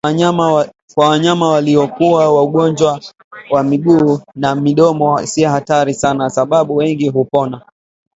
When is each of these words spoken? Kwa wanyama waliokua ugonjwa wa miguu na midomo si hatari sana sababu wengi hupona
Kwa 0.93 1.09
wanyama 1.09 1.47
waliokua 1.47 2.43
ugonjwa 2.43 3.01
wa 3.51 3.63
miguu 3.63 4.19
na 4.35 4.55
midomo 4.55 5.25
si 5.25 5.43
hatari 5.43 5.93
sana 5.93 6.29
sababu 6.29 6.75
wengi 6.75 7.09
hupona 7.09 7.61